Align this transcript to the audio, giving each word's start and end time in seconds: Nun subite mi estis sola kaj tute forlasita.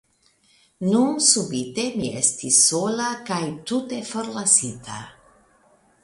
Nun 0.91 1.11
subite 1.25 1.83
mi 1.99 2.07
estis 2.21 2.57
sola 2.69 3.09
kaj 3.27 3.41
tute 3.73 3.99
forlasita. 4.13 4.97